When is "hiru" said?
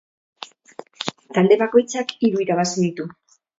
2.25-2.43